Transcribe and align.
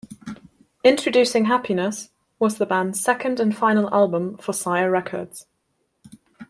"Introducing 0.83 1.45
Happiness" 1.45 2.09
was 2.39 2.57
the 2.57 2.65
band's 2.65 2.99
second 2.99 3.39
and 3.39 3.55
final 3.55 3.87
album 3.93 4.35
for 4.37 4.51
Sire 4.51 4.89
Records. 4.89 5.45